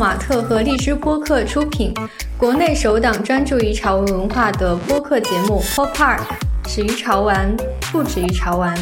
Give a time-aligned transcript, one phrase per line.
[0.00, 1.92] 马特和荔枝播客出品，
[2.38, 6.20] 国内首档专注于潮文文化的播客节目《Pop Park》，
[6.66, 7.54] 始于潮玩，
[7.92, 8.74] 不止于潮玩。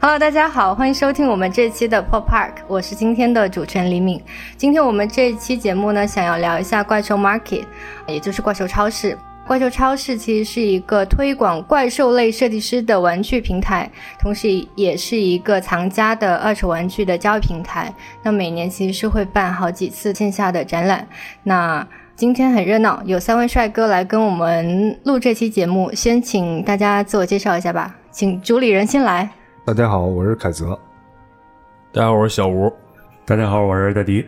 [0.00, 4.18] Hello，大家好，欢迎收听我们这期的 Pop Park，我是今天的主持人李敏。
[4.56, 7.66] 今天我们这期节目呢，想要聊一下怪兽 Market，
[8.06, 9.18] 也就是怪兽超市。
[9.50, 17.92] 怪兽超市其实是一个推广怪兽类设计师的玩具平台，同时也是一个藏家的二手玩具的交易平台。
[18.22, 21.04] 那每年其实是会办好几次线下的展览。
[21.42, 25.90] 那今天很热闹，有三位帅哥来跟我们录这期节目。
[25.94, 29.28] 先请大家自我介绍一下吧，请主理人先来。
[29.64, 30.78] 大家好，我是凯泽。
[31.92, 32.72] 大家好，我是小吴。
[33.24, 34.24] 大家好，我是大迪。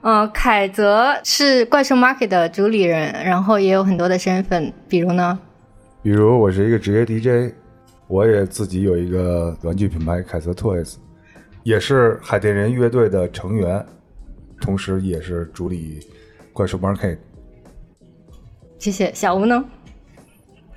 [0.00, 5.36] 呃，凯泽是怪兽 Market 的主理人，然后也有很多的身份，比如呢，
[6.02, 7.52] 比如我是一个职业 DJ，
[8.06, 10.94] 我也自己有一个玩具品牌凯泽 Toys，
[11.64, 13.84] 也是海淀人乐队的成员，
[14.60, 15.98] 同时也是主理
[16.52, 17.18] 怪兽 Market。
[18.78, 19.64] 谢谢小吴呢，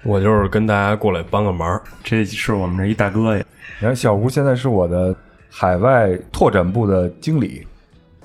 [0.03, 3.45] 我就是跟大家过来帮个忙，这是我们这一大哥呀。
[3.79, 5.15] 然后小吴现在是我的
[5.47, 7.67] 海外拓展部的经理。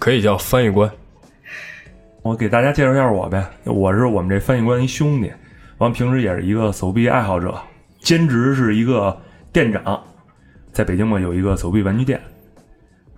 [0.06, 0.88] 可以叫翻译官。
[2.22, 5.32] 我给大家介绍一下我呗，我是我们这翻译官一兄弟，
[5.78, 7.52] 完平时也是一个手臂爱好者，
[7.98, 9.20] 兼职是一个
[9.52, 10.00] 店长，
[10.70, 12.20] 在北京嘛有一个手臂玩具店。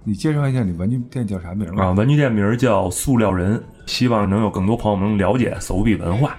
[0.03, 1.91] 你介绍一下你玩具店叫啥名啊？
[1.91, 6.39] 玩具店名叫塑料人，希望能有更多朋友能了解手臂文化。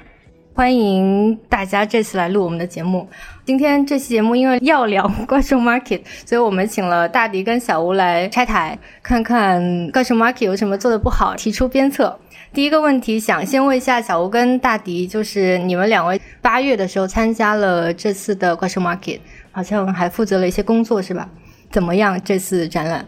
[0.59, 3.07] 欢迎大家这次来录我们的节目。
[3.45, 12.19] 今天这期节目因为要聊 怪兽 Market，所以我们请了大迪跟小吴来拆台，看看怪兽 Market 有什么做的不好，提出鞭策。
[12.51, 19.21] 第一个问题，想先问一下小吴跟大迪，就是你们两位八月的时候参加了这次的怪兽 Market，
[19.53, 21.29] 好像还负责了一些工作是吧？
[21.71, 23.05] 怎么样这次展览？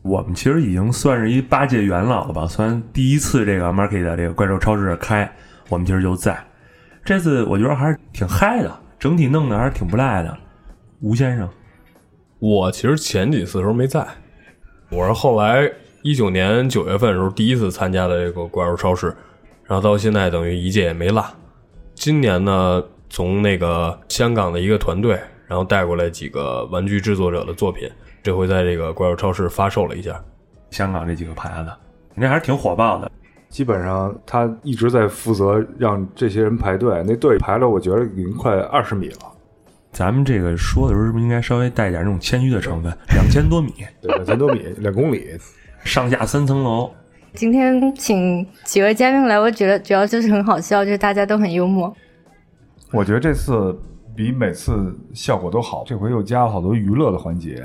[0.00, 5.30] 我们其实已经算是一八届元老了吧，虽然第一次这个 Market 的这个怪兽超市开，
[5.68, 6.34] 我们其实就在。
[7.04, 10.38] 这次我觉得还是挺嗨的，整体弄的还是挺不赖的。
[11.00, 11.48] 吴先生，
[12.38, 14.06] 我其实前几次时候没在，
[14.88, 15.68] 我是后来
[16.02, 19.08] 一九年九月份的时候第一次参加的这个怪兽超市，
[19.64, 21.24] 然后到现在等于一届也没落。
[21.94, 27.90] 今年呢，从那个香港的一个团队，然后带过来几个玩具制作者的作品，
[28.22, 30.22] 这回在这个怪兽超市发售了一下。
[30.70, 31.72] 香港这几个牌子，
[32.14, 33.10] 那还是挺火爆的。
[33.52, 39.18] 基本上他一直在负责让这些人排队，那队排了，我觉得已经快二十米了。
[39.92, 42.90] 咱们这个说的时候是不是应该稍微带一点那种谦虚的成分？
[43.10, 43.70] 两千多米，
[44.00, 45.38] 对，两千多米，两公里，
[45.84, 46.90] 上下三层楼。
[47.34, 51.94] 今天请几位嘉宾来，我觉得主要就是很好笑，就是大家都很幽默。
[52.90, 53.78] 我觉得这次
[54.16, 57.62] 比每次效果都好，这回又加了好多娱乐的环节，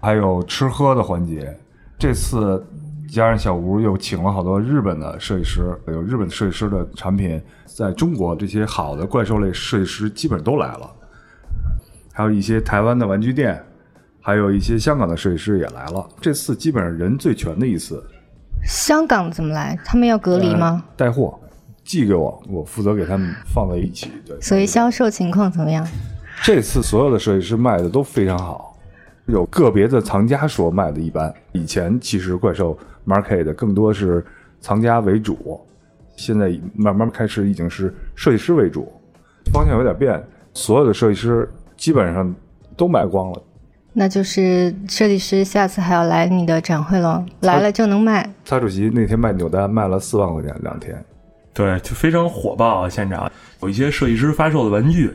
[0.00, 1.56] 还有吃喝的环节。
[1.96, 2.60] 这次。
[3.08, 10.90] 加上小吴又请了好多日本的设计师，有日本设计师的产品，在中国这些好的怪兽类设计师基本都来了，
[12.12, 13.62] 还有一些台湾的玩具店，
[14.20, 16.06] 还有一些香港的设计师也来了。
[16.20, 18.02] 这次基本上人最全的一次。
[18.64, 19.78] 香港怎么来？
[19.84, 20.82] 他们要隔离吗？
[20.96, 21.38] 带货，
[21.84, 24.10] 寄给我，我负责给他们放在一起。
[24.26, 24.40] 对。
[24.40, 25.86] 所以销售情况怎么样？
[26.42, 28.76] 这次所有的设计师卖的都非常好，
[29.26, 31.32] 有个别的藏家说卖的一般。
[31.52, 32.76] 以前其实怪兽。
[33.06, 34.24] Market 更多是
[34.60, 35.60] 藏家为主，
[36.16, 38.92] 现在慢慢开始已经是设计师为主，
[39.52, 40.22] 方向有点变。
[40.54, 42.34] 所有的设计师基本上
[42.76, 43.42] 都卖光了，
[43.92, 48.26] 那就是设计师下次还要来你的展会喽，来了就能卖。
[48.44, 51.04] 蔡主席那天卖扭蛋卖了四万块钱两天，
[51.52, 52.88] 对，就非常火爆啊！
[52.88, 53.30] 现场
[53.60, 55.10] 有一些设计师发售的玩具，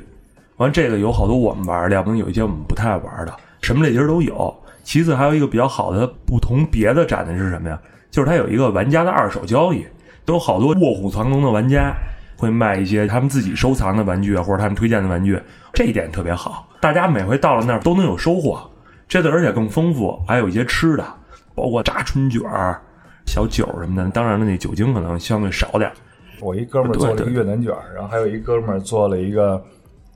[0.58, 4.56] 完这个有好多我们玩的，要不有一些我们不太爱玩的，什么类型都有。
[4.84, 7.80] 其次还有一个比较好的不同别的展的是什么呀？
[8.10, 9.86] 就是它有一个玩家的二手交易，
[10.26, 11.94] 都有好多卧虎藏龙的玩家
[12.36, 15.40] 会卖一些他们自己收藏的玩具啊，或者他们推荐的玩具，
[15.74, 16.68] 这一点特别好。
[16.82, 18.60] 大家每回到了那儿都能有收获，
[19.08, 21.06] 这次而且更丰富，还有一些吃的，
[21.54, 22.82] 包括炸春卷儿、
[23.26, 24.10] 小酒什么的。
[24.10, 25.94] 当然了，那酒精可能相对少点儿。
[26.42, 29.64] 我一哥们儿做了一个越南卷，然后还有一哥们儿做了一个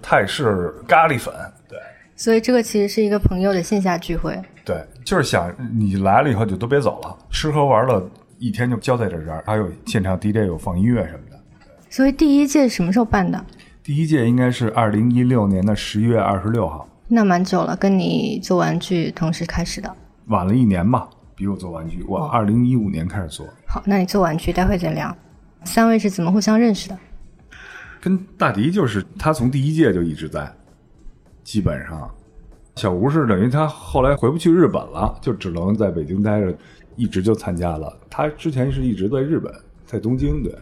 [0.01, 1.31] 泰式咖喱粉。
[1.69, 1.78] 对，
[2.15, 4.39] 所以这个其实是一个朋友的线下聚会。
[4.63, 8.09] 对，就是想你来了以后就都别走了，吃喝玩乐
[8.39, 11.39] 一天就交在这儿，还有现场 DJ 有放音乐什么的。
[11.89, 13.45] 所以第一届什么时候办的？
[13.83, 16.89] 第一届应该是二零一六年的十一月二十六号。
[17.07, 19.95] 那蛮久了，跟你做玩具同时开始的。
[20.27, 23.45] 晚了一年吧，比我做玩具，我二零一五年开始做。
[23.67, 25.15] 好，那你做玩具，待会再聊。
[25.63, 26.97] 三位是怎么互相认识的？
[28.01, 30.51] 跟大迪就是他从第一届就一直在，
[31.45, 32.12] 基本上。
[32.75, 36.53] 小吴是等于他后来回不去日本了，就只能在北京待着，
[36.97, 37.97] 一直就参加了。
[38.09, 39.50] 他之前是一直在日本，
[39.86, 40.53] 在东京，对。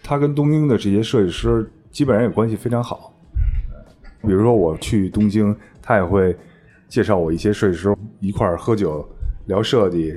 [0.00, 3.12] 他跟东京的这些设计师基本上也关系非常好。
[4.22, 6.36] 比如说我去东京，他也会
[6.88, 9.04] 介绍我一些设计师，一块儿喝酒
[9.46, 10.16] 聊设计，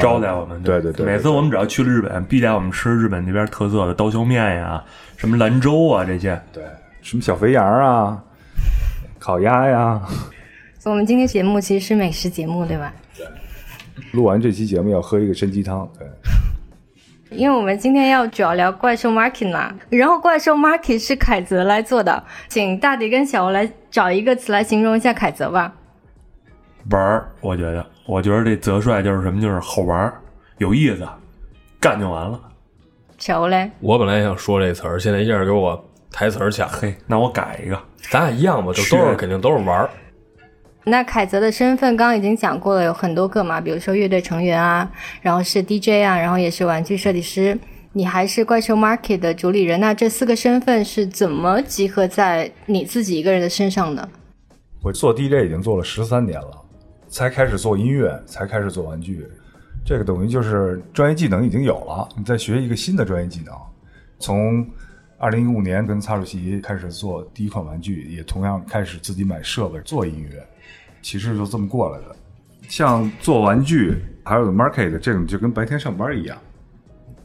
[0.00, 0.60] 招待我们。
[0.62, 4.82] 对对对，每次我们只要去了日本，必带我们吃日本那边特色的刀削面呀，
[5.16, 6.40] 什么兰州啊这些。
[6.52, 6.64] 对
[7.00, 8.22] 什么小肥羊啊，
[9.22, 10.02] 烤鸭呀。
[10.80, 12.92] 所以我们今天节目其实是美食节目，对吧？
[13.16, 13.24] 对
[14.10, 16.08] 录完这期节目要喝一个参鸡汤，对。
[17.30, 25.72] 因为我们今天要主要聊怪兽 Market 嘛，然后怪兽 Market 是凯泽来做的，请大迪跟小欧来找一个词来形容一下凯泽吧。
[26.90, 30.20] 玩儿，我觉得，我觉得这泽帅就是什么，就是好玩儿，
[30.58, 31.08] 有意思，
[31.78, 32.38] 干就完了。
[33.18, 37.80] 小欧嘞，我本来也想说这词儿，现在一下给我台词儿抢，嘿，那我改一个，
[38.10, 39.90] 咱俩一样吧，就都是肯定都是玩儿。
[40.84, 47.56] 那凯泽的身份刚刚已经讲过了，有很多个嘛，比如说乐队成员啊，然后是 DJ 啊，然后也是玩具设计师，
[47.92, 49.78] 你还是怪兽 Market 的主理人。
[49.80, 54.08] 那这四个身份是怎么集合在你自己一个人的身上的？
[54.82, 56.60] 我做 DJ 已经做了十三年了，
[57.08, 59.24] 才开始做音乐，才开始做玩具，
[59.86, 63.54] 这个等于就是专业技能已经有了，你再学一个新的专业技能。
[64.18, 64.66] 从
[65.22, 70.44] 二零一五年跟擦主席开始做第一款玩具，也同样开始自己买设备做音乐，
[71.00, 72.16] 其实就这么过来的。
[72.68, 76.36] 像做玩具还有 market 这种，就跟白天上班一样，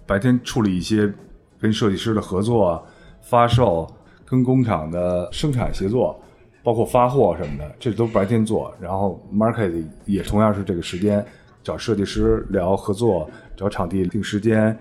[0.05, 1.11] 白天处理一些
[1.59, 2.85] 跟设计师的合作、
[3.19, 3.91] 发售、
[4.27, 6.21] 跟工厂的生产协作。
[6.61, 8.71] 包括发货什么的，这都白天做。
[8.79, 11.25] 然后 market 也同样是这个时间，
[11.63, 14.77] 找设计师聊合作，找场地定时间，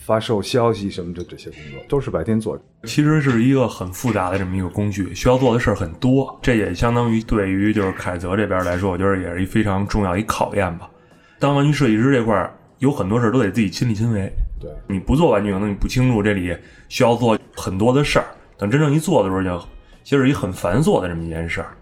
[0.00, 2.58] 发售消息什么的这些工作都是白天做。
[2.84, 6.38] 其实是一个很复杂的这么一个工具，需要做的事儿很多。
[6.42, 10.90] 这也相当于对于就是凯泽这边来说，我觉得也是一非常重要一考验吧。
[11.38, 14.32] 当玩具设计师这块儿有很多事儿都得自己亲力亲为。
[14.58, 16.56] 对，你不做玩具，可能你不清楚这里
[16.88, 18.26] 需要做很多的事儿。
[18.56, 19.64] 等真正一做的时候就。
[20.02, 21.76] 其实是一很繁琐的这么一件事儿，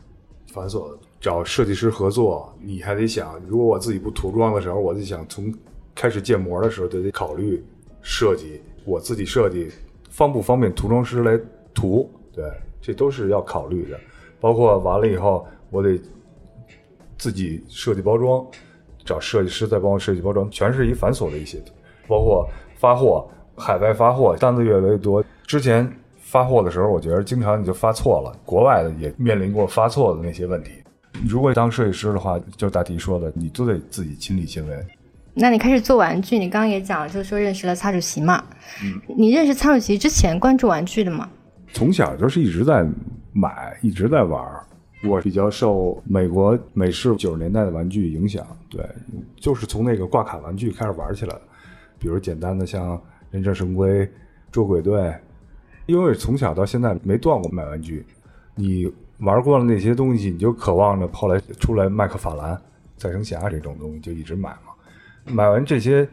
[0.52, 0.84] 繁琐。
[1.20, 5.54] 找设计师合作，你还得想，如果我自己不涂装的时候，我就想从
[5.94, 7.64] 开始建模的时候就得考虑
[8.10, 9.70] 设计，我自己设计
[10.08, 11.38] 方不方便涂装师来
[11.74, 12.50] 涂，对，
[12.80, 14.00] 这都是要考虑的。
[14.40, 16.00] 包括完了以后，我得
[17.18, 18.42] 自己设计包装，
[19.04, 21.62] 找设计师再帮我设计包装，全是一繁琐的一些。
[22.06, 25.86] 包括发货，海外发货单子越来越多，之前。
[26.20, 28.38] 发货的时候，我觉得经常你就发错了。
[28.44, 30.72] 国外的也面临过发错的那些问题。
[31.26, 34.76] 如果当设计师的话，就大提说的，你都得自己亲力亲为。
[35.38, 38.44] 那你开始做玩具，你刚刚也讲了，就是说认识了擦主席嘛。
[38.82, 39.00] 嗯。
[39.16, 41.28] 你认识擦主席之前关注玩具的吗？
[41.72, 42.84] 从小就是一直在
[43.32, 44.44] 买，一直在玩。
[45.04, 48.84] 我比较受美国美式九十年代的玩具影响，对，
[49.36, 51.42] 就是从那个挂卡玩具开始玩起来的。
[51.98, 53.00] 比如简单的像
[53.30, 54.08] 忍者神龟、
[54.50, 55.14] 捉鬼队。
[55.86, 58.04] 因为从小到现在没断过买玩具，
[58.54, 62.60] 你玩过了那些东西，你就渴望着后来出来麦克法兰、
[62.98, 64.67] 再生侠这种东西，就一直买嘛。
[65.28, 66.08] 买完这些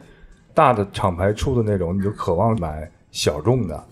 [0.54, 3.84] 大的厂牌出的那种，你就渴望买小众的，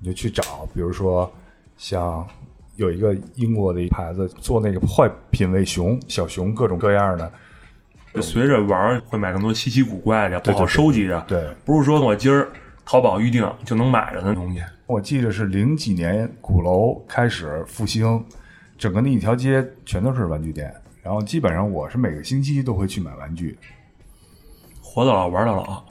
[0.00, 1.30] 你就去找，比如说
[1.76, 2.26] 像
[2.76, 7.32] 有一个英国的一牌子做那个坏品味熊、小熊，各种各样的。
[8.14, 12.46] 就随着玩会买更多稀奇古怪的、不好收集的，对，不是说我今儿
[12.84, 14.60] 淘宝预定就能买着的东西。
[14.86, 18.22] 我记得是零几年鼓楼开始复兴，
[18.76, 20.70] 整个那一条街全都是玩具店，
[21.02, 23.56] 然后基本上我是每个星期都会去买玩具，
[24.94, 25.82] 活到老玩到老。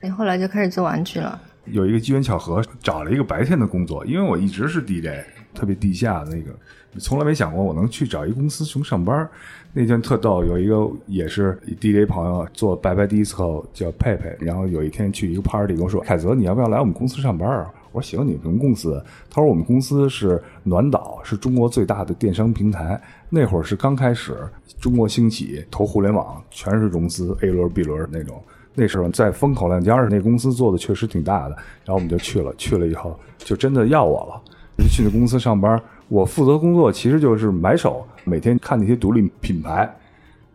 [0.00, 1.40] 你后来就开始做玩具了？
[1.64, 6.54] 有一个机缘巧合，找了一个白天的工作，因为我一直是 DJ，特别地下的那个，
[7.00, 9.28] 从来没想过我能去找一公司从上班。
[9.72, 19.00] 那天特逗，有一个也是 DJ 朋友做白白 disco 叫佩佩，然后有一天去一个 party 跟我说：“凯泽，你要不要来我们公司上班啊？”我说行，你们公司？
[19.30, 23.00] 他说我们公司是暖岛，是中国最大的电商平台。
[23.30, 24.36] 那会儿是刚开始，
[24.80, 28.42] 中国兴起投互联网，全是融资 A 轮 B 轮那种。
[28.74, 31.54] 那时候在风口浪尖上，那公司做的确实挺大的。
[31.84, 34.42] 然后我们就去了，去了以后就真的要我了，
[34.76, 35.80] 就去那公司上班。
[36.08, 39.88] 我负责工作其实就是买手，每天看那些独立品牌。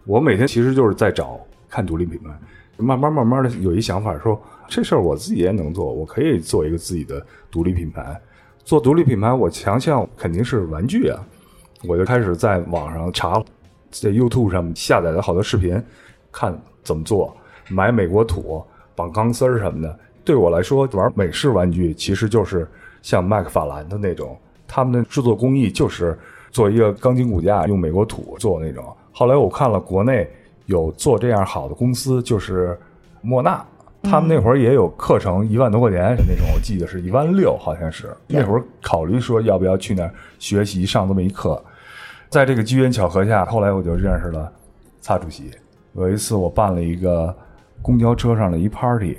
[0.03, 2.31] 我每天其实就是在找看独立品牌，
[2.75, 4.37] 慢慢慢慢的有一想法说。
[4.69, 8.19] 这事儿我自己也能做，我可以做一个自己的独立品牌。
[8.63, 11.19] 做独立品牌，我强项肯定是玩具啊！
[11.85, 13.43] 我就开始在网上查，
[13.89, 15.81] 在 YouTube 上下载了好多视频，
[16.31, 17.35] 看怎么做，
[17.67, 18.63] 买美国土
[18.95, 19.99] 绑钢丝儿什么的。
[20.23, 22.67] 对我来说，玩美式玩具其实就是
[23.01, 26.15] 像麦克法兰的那种，他们的制作工艺就是
[26.51, 28.85] 做一个钢筋骨架，用美国土做那种。
[29.11, 30.29] 后来我看了国内
[30.67, 32.77] 有做这样好的公司，就是
[33.21, 33.65] 莫纳，
[34.03, 41.61] 他们那会儿也有课程，一万多块钱那种，我记得是一万六，好像是那会儿考虑说要不要去那儿学习上这么一课。
[42.29, 44.51] 在这个机缘巧合下，后来我就认识了
[45.01, 45.51] 蔡主席。
[45.93, 47.35] 有一次我办了一个
[47.81, 49.17] 公交车上的一 party，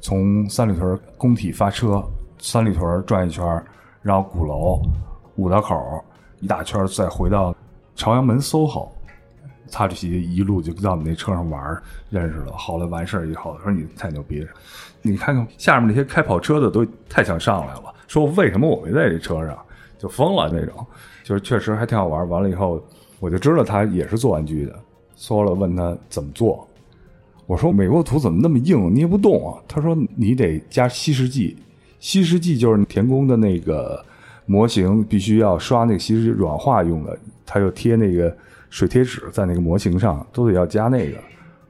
[0.00, 2.02] 从三里屯工体发车，
[2.38, 3.44] 三里屯转一圈，
[4.00, 4.80] 绕鼓楼、
[5.36, 5.76] 五道口
[6.40, 7.54] 一大圈，再回到
[7.94, 8.88] 朝阳门 SOHO。
[9.68, 12.52] 擦着鞋一路就到我们那车上玩，认识了。
[12.52, 14.48] 后来完事儿以后，他说你太牛逼了，
[15.02, 19.56] 你看看下面那些开跑车的都太想上来了，说为什么我没在这车上，
[19.98, 20.86] 就疯了那种。
[21.24, 22.26] 就是确实还挺好玩。
[22.28, 22.82] 完了以后，
[23.20, 24.74] 我就知道他也是做玩具的，
[25.16, 26.66] 说了问他怎么做。
[27.46, 29.60] 我说美国土怎么那么硬，捏不动啊？
[29.68, 31.56] 他说你得加稀释剂，
[32.00, 34.02] 稀释剂就是田宫的那个
[34.46, 38.34] 模型必须要刷那个稀释软化用的，他又贴那个
[38.70, 41.18] 水贴纸在那个模型上，都得要加那个。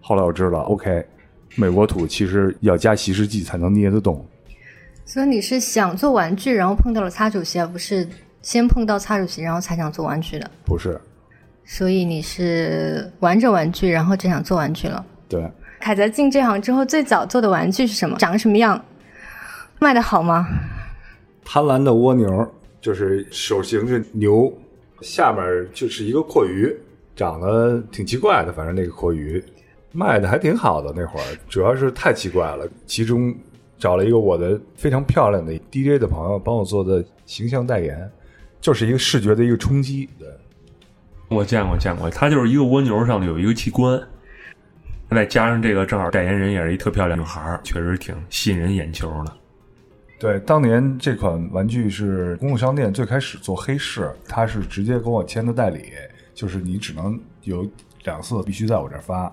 [0.01, 1.05] 后来我知道，OK，
[1.57, 4.25] 美国土其实要加稀释剂才能捏得动。
[5.05, 8.07] 所以你是想做玩具，然后碰到了擦主席，而不是
[8.43, 10.51] 先碰到擦主席，然后才想做玩具的。
[10.65, 11.01] 不是，
[11.65, 15.05] 所以你是玩着玩具，然后就想做玩具了。
[15.29, 15.51] 对，
[15.81, 18.19] 凯泽进这行之后，最早做的玩具是什么？
[18.19, 18.83] 长什么样？
[19.79, 20.47] 卖的好吗？
[21.45, 24.53] 贪婪的蜗牛就是手型是牛，
[25.01, 26.75] 下面就是一个阔鱼，
[27.19, 29.43] 长得挺奇怪的，反正那个阔鱼
[29.91, 30.93] 卖的还挺好的。
[30.95, 33.35] 那会儿主要是太奇怪了，其中
[33.77, 38.09] 找了一个我的非常漂亮的 DJ 的朋友帮我做的形象代言，
[38.61, 40.09] 就是一个视觉的一个冲击。
[40.17, 40.29] 对，
[41.29, 44.01] 我见过见过，它就是一个蜗牛上头有一个器官，
[45.11, 49.33] 再加上这个正好代言人也是一特漂亮女孩，确实挺吸引人眼球的。
[50.21, 55.91] 对，当年这款玩具是公共商店最开始做黑市，他是直接跟我签的代理，
[56.39, 57.69] 就是你只能有
[58.05, 59.33] 两次必须在我这儿发。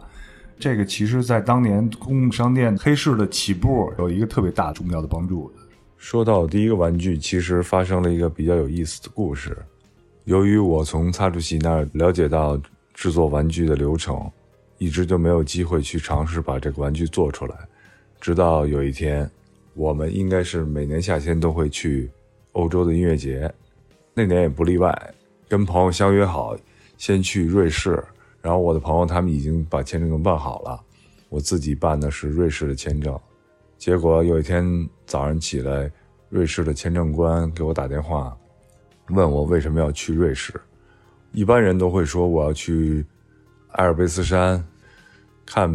[0.57, 5.53] 这个其实，在当年公共商店黑市的起步有一个特别大重要的帮助。
[5.99, 9.55] 说到第一个玩具，其实发生了一个比较有意思的故事。
[10.23, 12.59] 由于我从擦主席那儿了解到
[12.95, 14.27] 制作玩具的流程，
[14.79, 17.55] 一直就没有机会去尝试把这个玩具做出来。
[18.19, 19.29] 直到有一天，
[19.75, 22.09] 我们应该是每年夏天都会去
[22.53, 23.53] 欧洲的音乐节，
[24.15, 25.13] 那年也不例外。
[25.47, 26.57] 跟朋友相约好，
[26.97, 28.03] 先去瑞士，
[28.41, 30.81] 然后我的朋友他们已经把签证都办好了，
[31.29, 33.19] 我自己办的是瑞士的签证。
[33.77, 34.65] 结果有一天
[35.05, 35.91] 早上起来，
[36.29, 38.35] 瑞士的签证官给我打电话，
[39.09, 40.53] 问我为什么要去瑞士。
[41.31, 43.05] 一般人都会说我要去
[43.73, 44.65] 阿尔卑斯山
[45.45, 45.69] 看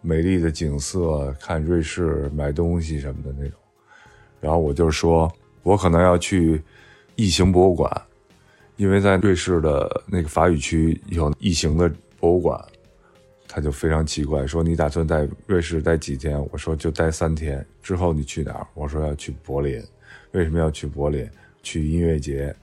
[0.00, 3.58] 美丽的景色，看瑞士买东西什么的那种。
[4.40, 6.60] 然后我就说，我可能要去
[7.14, 7.90] 异形博物馆，
[8.78, 12.58] 因为在瑞士的那个法语区有异形的博物馆。
[13.50, 16.38] 他就非常奇怪，说你打算在瑞士待几天？
[16.52, 17.64] 我说就待三天。
[17.82, 18.66] 之后你去哪儿？
[18.74, 19.82] 我说要去柏林。
[20.32, 21.26] 为什么要去柏林？
[21.62, 22.54] 去音乐节。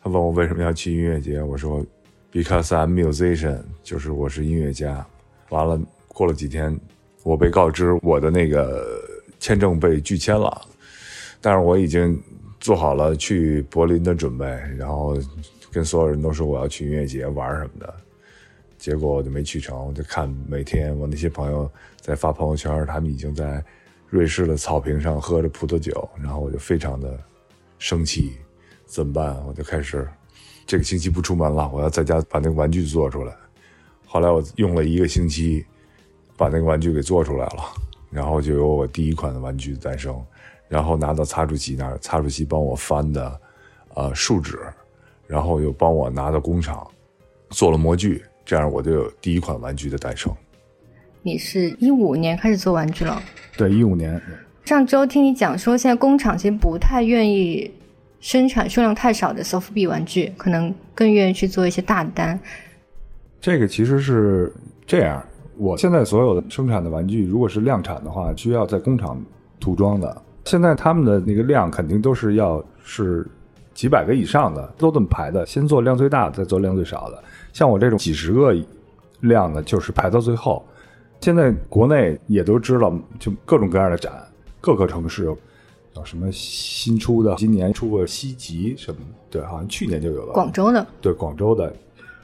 [0.00, 1.40] 他问我为什么要去音乐节？
[1.40, 1.86] 我说
[2.32, 5.06] ，because I'm musician，就是我是音乐家。
[5.50, 6.76] 完了，过了几天，
[7.22, 8.84] 我被告知我的那个
[9.38, 10.60] 签证被拒签了，
[11.40, 12.20] 但是我已经
[12.60, 14.46] 做好了去柏林的准备，
[14.76, 15.16] 然后
[15.70, 17.94] 跟所有人都说我要去音乐节玩什么的。
[18.78, 21.70] 结果我就没去成，我就看每天我那些朋友
[22.00, 23.64] 在发朋友圈，他们已经在
[24.08, 27.18] 瑞士的草坪上喝着葡萄酒，然后我就非常的
[27.78, 28.36] 生气，
[28.84, 29.44] 怎么办？
[29.46, 30.06] 我就开始
[30.66, 33.34] 这个星期不出门了，我要在家把那个玩具做出来。
[34.04, 35.64] 后来我用了一个星期，
[36.36, 37.62] 把那个玩具给做出来了，
[38.10, 40.24] 然后就有我第一款的玩具诞生，
[40.68, 43.40] 然后拿到擦除机那儿，擦除机帮我翻的，
[43.94, 44.58] 呃，树脂，
[45.26, 46.86] 然后又帮我拿到工厂
[47.50, 48.24] 做了模具。
[48.44, 50.32] 这样我就有第一款玩具的诞生。
[51.22, 53.20] 你是一五年开始做玩具了？
[53.56, 54.20] 对，一五年。
[54.64, 57.68] 上周听你讲说，现在工厂其实不太愿意
[58.20, 62.38] 生产数量太少的 soft B 玩具，可能更愿意去做一些大单。
[63.40, 64.52] 这个其实是
[64.86, 65.24] 这样，
[65.56, 69.20] 我现在所有的生产的玩具，如果是量产的话，需要在工厂
[69.58, 70.22] 涂装的。
[70.46, 73.26] 现在他们的那个量肯定都是要是
[73.74, 77.22] 几百个以上的，都这么排的，先做量最大的，再做量最少的。
[77.52, 78.56] 像我这种几十个
[79.20, 80.64] 量的，就是排到最后。
[81.20, 84.12] 现在国内也都知道，就各种各样的展，
[84.60, 85.36] 各个城市有
[86.04, 90.32] 什么新出的，今年出过西极什么，对，好像去年就有了。
[90.32, 91.74] 广州的，对，广州的，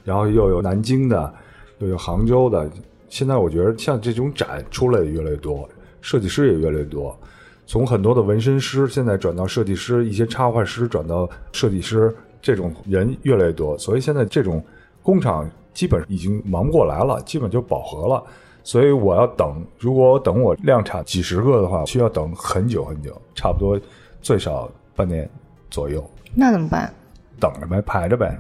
[0.05, 1.35] 然后又有南京的，
[1.79, 2.71] 又有杭州的。
[3.09, 5.69] 现在我觉得像这种展出来的越来越多，
[6.01, 7.19] 设计师也越来越多。
[7.67, 14.63] 从很多的纹身师现在转到设计师，一些插画师转到设计师，这种人越来越多，所以现在这种
[15.03, 18.23] 工厂基本已经忙不过来了，基本就饱和了。
[18.65, 23.81] 所以我要等，如果我等我量产几十个的话，需要等很久很久，差不多
[24.21, 25.29] 最少半年
[25.71, 26.05] 左右。
[26.35, 26.93] 那怎么办？
[27.41, 28.39] 等着呗，排着呗。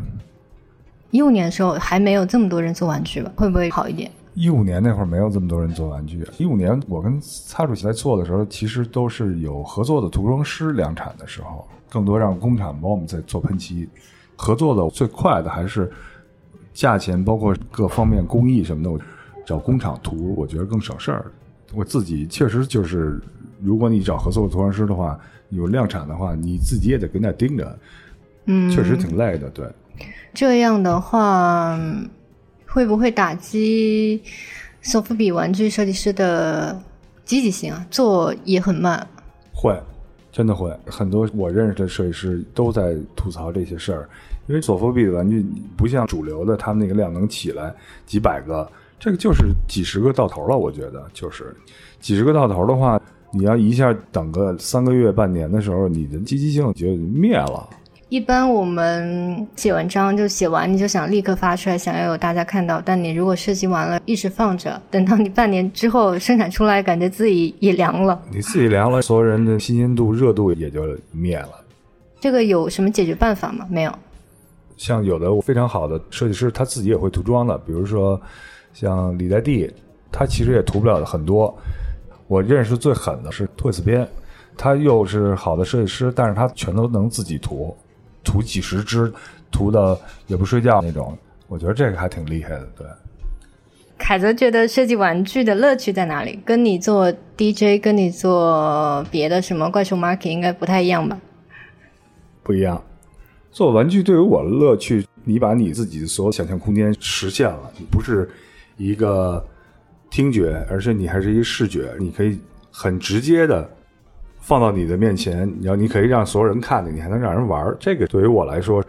[1.11, 3.33] 一五年的时候还没有这么多人做玩具吧？
[3.37, 4.11] 会不会好一点？
[4.35, 6.27] 一五年那会儿没有这么多人做玩具。
[6.39, 13.89] 一五年我跟擦主席在做的时候，其实都是有合作的涂装师量产的时候，更多让工厂帮我们在做喷漆。
[14.37, 15.91] 合作的最快的还是
[16.73, 18.99] 价钱，包括各方面工艺什么的，我
[19.45, 21.27] 找工厂涂，我觉得更省事儿。
[21.75, 23.21] 我自己确实就是，
[23.61, 25.19] 如果你找合作的涂装师的话，
[25.51, 27.79] 有量产的话，你自己也得跟那盯着，
[28.47, 29.49] 嗯，确实挺累的。
[29.51, 29.71] 对，
[30.35, 31.79] 这样的话，
[32.73, 34.21] 会不会打击
[34.81, 36.81] 索夫比玩具设计师的
[37.25, 37.87] 积极性啊？
[37.91, 39.07] 做也很慢。
[39.53, 39.79] 会，
[40.33, 40.75] 真的会。
[40.87, 44.09] 很多我认识的设计师都在吐槽这些事儿，
[44.47, 45.45] 因为索夫比的玩具
[45.77, 47.73] 不像主流的，他们那个量能起来
[48.07, 48.67] 几百个，
[48.99, 50.57] 这个就是几十个到头了。
[50.57, 51.55] 我觉得就是
[52.01, 52.99] 几十个到头的话，
[53.33, 57.69] 你要一下等个三个月、半年的时候，你的积极性就灭了。
[58.13, 62.79] 一般我们写文章就写完，你就想立刻发出来，想要有大家看到。
[62.85, 68.21] 但你如果设计完了，一直放着，等到你半年之后生产出来，感觉自己也凉了。
[68.31, 71.53] 你自己凉了，所有人的新鲜度、热度也就灭了。
[72.21, 73.67] 这个有什么解决办法吗？
[73.71, 73.93] 没有。
[74.77, 78.21] 像有的非常好的设计师，他自己也会涂装的，比如说
[78.75, 79.73] 像李代蒂，
[80.11, 81.57] 他其实也涂不了很多。
[82.29, 84.07] 我认识最狠的是托斯边，
[84.55, 87.75] 他又是好的设计师，但是他全都能自己涂，
[88.25, 89.13] 涂几十支，
[89.51, 91.17] 涂的也不睡觉那种。
[91.49, 92.87] 我觉得这个还挺厉害的，对。
[93.99, 96.41] 凯泽觉得设计玩具的乐趣在哪里？
[96.45, 101.21] 跟你做 DJ，跟你做别的什么怪兽 market 应该不太一样吧？
[102.43, 102.83] 不一样。
[103.53, 108.29] 做玩具对于我的乐趣，你把你自己的所有想象空间实现了，你不是
[108.77, 109.47] 一个
[110.11, 112.41] 听觉，而是你还是一个视觉，你可以
[112.73, 113.71] 很直接的
[114.43, 117.77] 放到你的面前，然后你可以让所有人看见，你还能让人玩儿。
[117.81, 118.85] 这个对于我来说，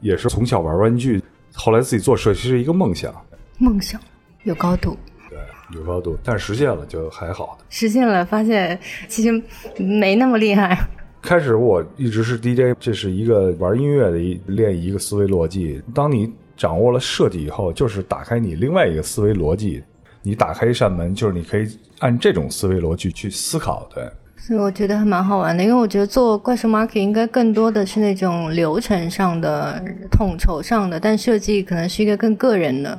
[0.00, 1.22] 也是从小玩玩具，
[1.54, 3.14] 后来自己做设计是一个梦想，
[3.58, 4.00] 梦想
[4.44, 4.96] 有高度，
[5.28, 5.38] 对，
[5.76, 7.64] 有高度，但实现了就还好的。
[7.68, 9.30] 实现了，发现其实
[9.76, 10.88] 没那么厉害。
[11.20, 15.82] 开始我一直是 DJ，这是一个玩音乐的一练一个思维逻辑。
[15.94, 19.84] 当你掌握了设计以后，就是打开你另外一个思维逻辑。
[20.22, 21.66] 你打开一扇门，就是你可以
[22.00, 23.88] 按这种思维逻辑去思考。
[23.94, 24.06] 对，
[24.42, 32.98] 所以我觉得还蛮好玩的，因为我觉得做怪兽 market 应该更多的是那种流程上的、统筹上的，但设计可能是一个更个人的。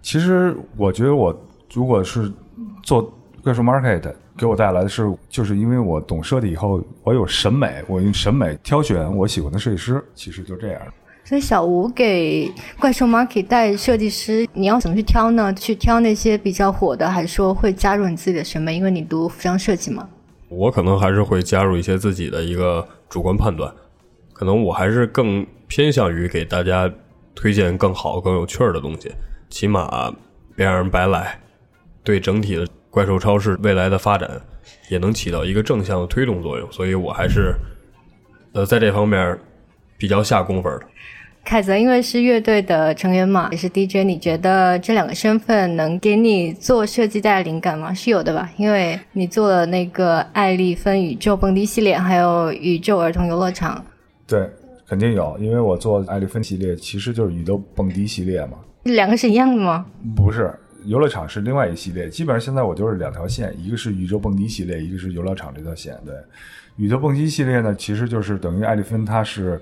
[0.00, 1.36] 其实我觉得我
[1.74, 2.32] 如果是
[2.82, 10.80] 做怪兽 market，给我带来的是，就是因为我懂设计以后，我有审美，我用审美挑选我喜欢的设计师，其实就这样。
[11.24, 15.52] 所以小吴给怪兽 market 带设计师，你要怎么去挑呢？
[15.52, 18.76] 去挑那些比较火的，还是说会加入你自己的审美？
[18.76, 20.08] 因为你读服装设计嘛。
[20.52, 23.72] 我可能还是会加入一些自己的一个主观判断，
[24.32, 26.92] 可能我还是更偏向于给大家
[27.34, 29.10] 推荐更好、更有趣儿的东西，
[29.48, 30.14] 起码
[30.54, 31.40] 别让人白来，
[32.04, 34.40] 对整体的怪兽超市未来的发展
[34.90, 37.54] 也能起到一个正向的推动作用，所以我还是
[38.52, 39.38] 呃在这方面
[39.96, 40.82] 比较下功夫的。
[41.44, 47.92] 凯泽因为是乐队的成员嘛，也是 DJ，你觉得这两个身份能给你做设计带来灵感吗？
[47.92, 53.84] 是有的吧，因为你做了那个爱丽芬宇宙蹦迪系列，还有宇宙儿童游乐场，
[54.26, 54.48] 对，
[54.86, 58.58] 肯定有，因为我做爱丽芬系列其实就是宇宙蹦迪系列嘛。
[58.84, 59.84] 两个是一样的吗？
[60.16, 60.50] 不是，
[60.84, 62.08] 游乐场是另外一系列。
[62.08, 65.98] 基本上现在我就是两条线，一个是宇宙蹦迪系列，一个是游乐场这条线。
[66.06, 66.14] 对，
[66.76, 69.60] 宇宙蹦迪系列呢，其实就是等于爱丽芬，它是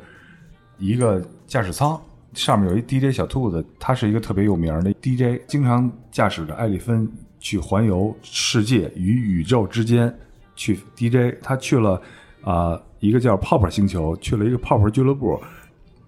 [0.79, 2.01] 一个驾驶舱，
[2.33, 7.11] 上面有一 DJ 小兔子，他是一个特别有名的 DJ，经常驾驶着艾丽芬
[7.41, 10.17] 去环游世界与宇宙之间
[10.55, 11.37] 去 DJ。
[11.43, 12.01] 他去了
[12.43, 15.43] 啊、一个叫泡泡星球，去了一个泡泡俱乐部。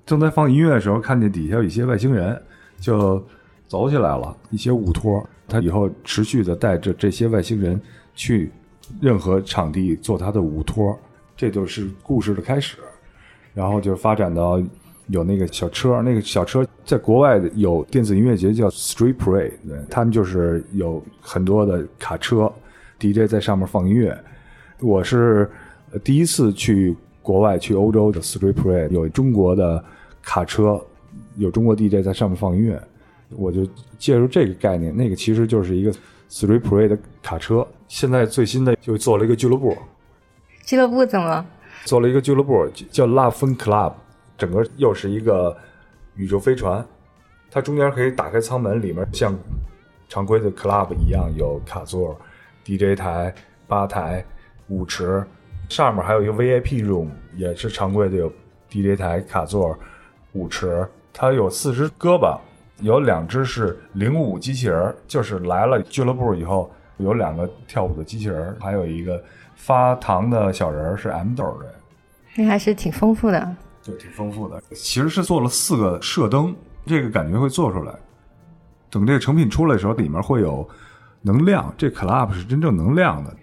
[0.07, 2.41] 正在放音乐的时候，看见底下有一些外星人，
[2.79, 3.21] 就
[3.67, 5.29] 走起来了，一些舞托。
[5.49, 7.81] 他以后持续的带着这些外星人
[8.15, 8.49] 去
[9.01, 10.97] 任何场地做他的舞托，
[11.37, 12.79] 这就是故事的开始。
[13.53, 14.63] 然后就发展到
[15.09, 22.51] 有那个小车，那个小车在国外的有电子音乐节叫 Street Parade，对他们就是有很多的卡车
[22.99, 24.17] ，DJ 在上面放音乐。
[24.81, 25.51] 我是
[25.93, 29.83] 呃第一次去国外，去欧洲的 Street Parade，有中国的
[30.23, 30.81] 卡车，
[31.37, 32.83] 有中国 DJ 在上面放音乐，
[33.31, 33.67] 我就
[33.99, 35.93] 借助这个概念，那个其实就是一个
[36.31, 37.67] Street Parade 的卡车。
[37.88, 39.77] 现在最新的就做了一个俱乐部，
[40.65, 41.45] 俱乐部怎么了？
[41.85, 43.93] 做了一个俱乐部叫 Love Fun Club，
[44.43, 45.57] 整个又是一个
[46.17, 46.85] 宇宙飞船，
[47.49, 49.33] 它中间可以打开舱门，里面像
[50.09, 52.21] 常规的 club 一样有卡座、
[52.65, 53.33] DJ 台、
[53.69, 54.25] 吧台、
[54.67, 55.25] 舞池，
[55.69, 58.33] 上面还有一个 VIP room，也是常规的有
[58.69, 59.79] DJ 台、卡座、
[60.33, 60.85] 舞池。
[61.13, 62.37] 它有四只胳膊，
[62.81, 69.23] 有两只是领舞机器人，就是来了俱乐部以后有两个跳舞的机器人，还有一个
[69.55, 71.73] 发糖的小人是 M 豆的。
[72.35, 73.57] 那还是挺丰富的。
[73.83, 74.62] 就，挺丰富的。
[74.73, 76.55] 其实是做了四个射灯，
[76.87, 77.92] 这个感觉会做出来。
[78.88, 80.68] 等这个成品出来的时候，里面会有
[81.23, 83.35] 能亮，这 club 是真正能亮的。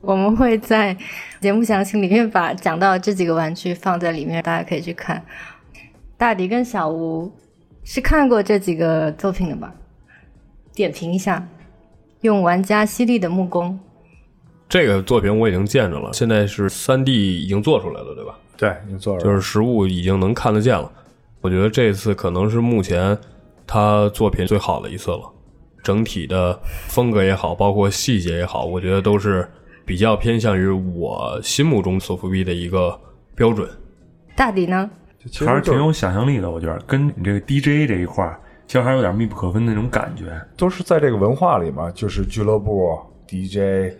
[0.00, 0.96] 我们会在
[1.40, 5.24] 节目详情里面把讲到这几个玩具放在里面，大家可以去看。
[6.16, 7.32] 大迪跟小吴
[7.84, 9.72] 是看过这几个作品的吧？
[10.74, 11.46] 点评一下，
[12.22, 13.78] 用玩家犀利的目光。
[14.74, 18.36] 这个作品我已经见着了，现在是三 D 已经做出来了，对吧？
[18.56, 20.90] 对，已经做了，就是实物已经能看得见了。
[21.42, 23.16] 我觉得这次可能是目前
[23.68, 25.32] 他作品最好的一次了，
[25.84, 26.58] 整体的
[26.88, 29.48] 风格也好，包括细节也好，我觉得都是
[29.86, 32.98] 比较偏向于我心目中索福比的一个
[33.36, 33.70] 标准。
[34.34, 34.90] 大底呢？
[35.46, 40.36] 还是挺有想象力的，我觉得跟你这个 DJ 这一块儿，其实还有点密不可分的那种感觉。
[40.56, 43.94] 都是在这个文化里嘛，就是俱乐部、DJ、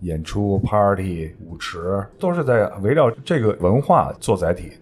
[0.00, 4.72] 演出、party、舞池，都是在围绕这个文化做载体。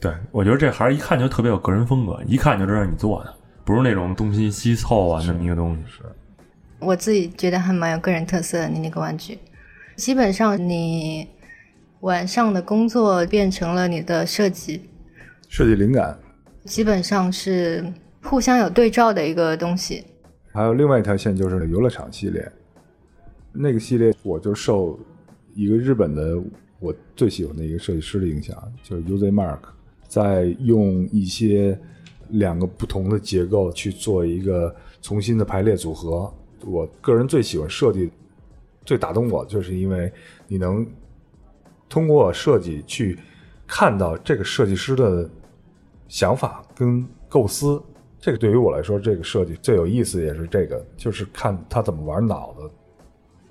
[0.00, 3.34] 对，我觉得这还是一看就特别有个人风格，一看就知道你做的，
[3.64, 5.82] 不是那种东拼西凑啊那么一个东西。
[5.86, 6.02] 是，
[6.78, 8.68] 我自己觉得还蛮有个人特色的。
[8.68, 9.38] 你那个玩具，
[9.96, 11.28] 基本上你
[12.00, 14.88] 晚上的工作变成了你的设计，
[15.48, 16.18] 设计灵感。
[16.64, 17.84] 基本上是
[18.22, 20.04] 互相有对照的一个东西。
[20.52, 22.50] 还有另外一条线就是游乐场系列，
[23.52, 24.98] 那个系列我就受
[25.54, 26.40] 一个日本的
[26.78, 29.58] 我最喜欢的一个设计师的影响，就是 Uzi Mark，
[30.06, 31.78] 在用一些
[32.30, 36.32] 两个不同的结构去做一个重新的排列组合。
[36.64, 38.10] 我个人最喜欢设计，
[38.84, 40.12] 最打动我，就是因为
[40.46, 40.86] 你能
[41.88, 43.18] 通过设计去
[43.66, 45.28] 看到这个设计师的
[46.06, 47.82] 想法跟构思。
[48.20, 52.70] 这个对于我来说，这个设计最有意思也是这个，就是看他怎么玩脑子。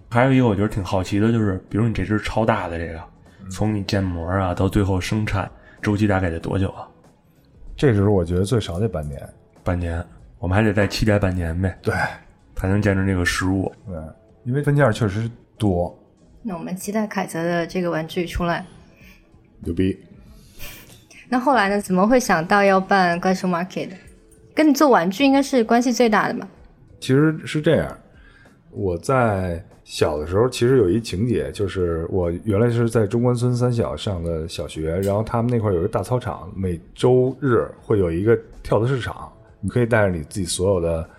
[0.09, 2.99] 还有一个我觉得挺好奇的，就是比如你这只超大的这个，
[3.51, 5.49] 从你建模啊到最后生产
[5.81, 6.87] 周期大概得多久啊？
[7.77, 9.21] 这时候我觉得最少得半年。
[9.63, 10.03] 半年，
[10.39, 11.93] 我们还得再期待半年呗，对
[12.55, 13.71] 才能见证这个实物。
[13.85, 13.95] 对，
[14.45, 15.95] 因为分件确实多，
[16.41, 18.65] 那我们期待凯泽的这个玩具出来。
[19.59, 19.99] 牛逼。
[21.29, 21.79] 那后来呢？
[21.79, 23.91] 怎么会想到要办怪兽 Market？
[24.55, 26.47] 跟你做玩具应该是关系最大的吧？
[26.99, 27.97] 其实是这样，
[28.71, 39.27] 我在小的时候，其实有一情节，就是我原来是在中关村三小上的小学，然后他们那块儿有一个大操场，每周日会有一个跳蚤市场，
[39.59, 41.09] 你可以带着你自己所有的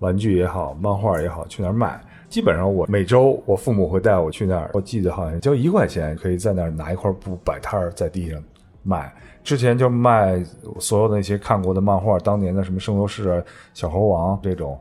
[0.00, 2.00] 玩具也好、漫画也好去那儿卖。
[2.28, 8.42] 基本上我每周我父母会带我去那儿，我记得好像交一块钱可以在那儿拿一块布摆摊儿在地上
[8.82, 9.14] 卖。
[9.44, 10.44] 之前就卖
[10.80, 13.28] 所有的那些看过的漫画，当年的什么《圣斗士》
[13.72, 14.76] 《小猴王》这种，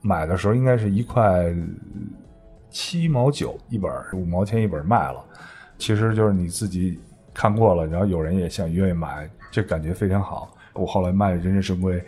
[0.00, 1.54] 买的时候应该是一块
[2.72, 5.24] 七毛九一本，五毛钱一本卖了。
[5.78, 6.98] 其实就是你自己
[7.34, 10.56] 看过了，然后有人也想愿意买，这感觉非常好。
[10.74, 12.02] 我后来卖人人神龟，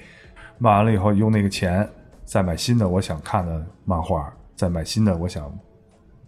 [0.59, 1.89] 卖完了以后用那个钱
[2.25, 5.53] 再买新的我想看的漫画，再买新的我想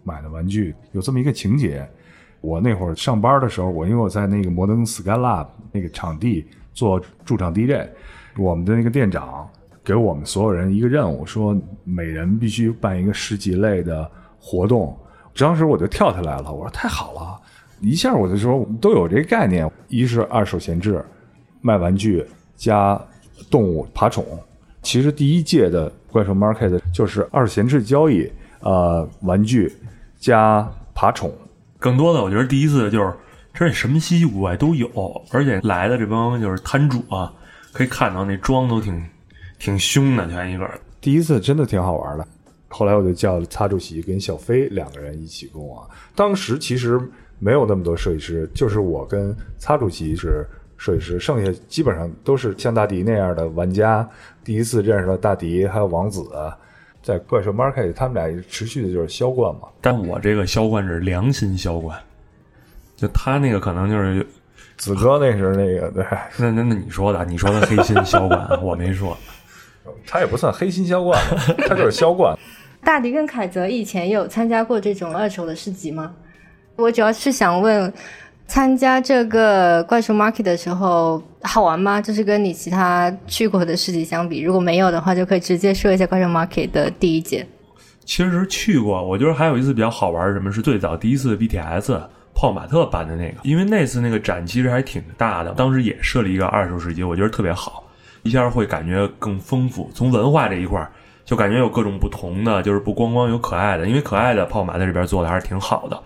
[0.03, 1.87] 买的玩具，有这么一个情节。
[2.39, 7.89] 我那会儿上班的时候，我因为我在那个摩登 Skylab 那个场地做驻场 DJ，
[8.37, 9.49] 我们的那个店长
[9.83, 14.97] 给我们所有人一个任务，说每人必须办一个十几类的活动。
[15.37, 17.39] 当时我就跳下来了，我说太好了，
[17.79, 21.03] 一下我就说我们都有这个概念，一是二手闲置，
[21.61, 22.99] 卖玩具加
[23.51, 24.25] 动物爬宠。
[24.81, 28.27] 其实第一届的怪兽 Market 就是二手闲置交易，
[28.61, 29.71] 呃，玩具
[30.17, 31.31] 加爬宠。
[31.77, 33.13] 更多的，我觉得第一次就是，
[33.53, 34.89] 这什么稀奇古怪都有，
[35.31, 37.31] 而且来的这帮就是摊主啊，
[37.73, 39.05] 可以看到那妆都挺
[39.59, 40.67] 挺凶的，全一个。
[40.99, 42.27] 第一次真的挺好玩的。
[42.69, 45.89] 后来我就叫了擦主席跟小飞两个人一起跟我。
[46.15, 46.99] 当时其实
[47.39, 50.45] 没有那么多设计师，就是我跟擦主席是
[50.77, 54.07] 设计师，剩下基本上都是像大迪那样的玩家。
[54.43, 56.23] 第一次认识了大迪，还有王子，
[57.01, 59.69] 在怪兽 Market，他们俩持续的就是销冠嘛。
[59.81, 61.97] 但我这个销冠是良心销冠，
[62.95, 64.27] 就他那个可能就是，
[64.77, 66.05] 子哥那是那个对，
[66.37, 69.17] 那那那你说的，你说的黑心销冠，我没说。
[70.05, 71.17] 他也不算黑心销冠，
[71.65, 72.37] 他就是销冠。
[72.83, 76.13] 大迪跟凯泽以前有参加过这种二手的市集吗？
[76.75, 77.91] 我主要是想问，
[78.47, 81.99] 参加这个怪兽 market 的时候好玩吗？
[81.99, 87.45] 就是跟你其他去过的市集相比，如果没有的话，就可以直接说一下怪兽 market 的第一届。
[88.05, 91.99] 其实去过，我觉得还有一次比较好玩，什么是最早第一次 BTS
[92.33, 97.83] 泡马特办的那个，因为那次那个展其实还挺大的，当时也设了一个二手市集，我觉得特别好，
[98.23, 99.89] 一下会感觉更丰富。
[99.93, 100.89] 从文化这一块儿，
[101.27, 106.01] 就感觉有各种不同的，就是不光光有可爱的，因为可爱的泡马在这边做的还是挺好的。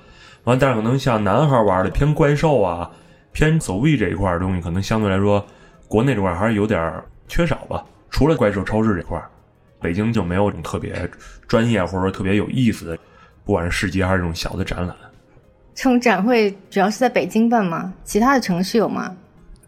[0.46, 2.90] 完，但是可能像男孩玩的偏怪兽啊，
[3.32, 5.46] 偏走位这一块的东西，可能相对来说，
[5.88, 6.92] 国内这块还是有点
[7.28, 7.86] 缺少吧。
[8.10, 9.24] 除了怪兽超市这块，
[9.80, 11.08] 北京就没有这种特别
[11.48, 12.98] 专业或者说特别有意思的，
[13.46, 14.96] 不管是市集还是这种小的展览。
[15.76, 17.94] 这种展会主要是在北京办吗？
[18.04, 19.16] 其他的城市有吗？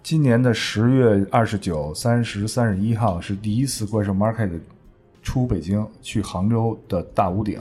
[0.02, 4.60] 今年的十月二十九、三十、三十一号是第一次怪兽 Market
[5.24, 7.60] 出北京，去杭州的大屋顶。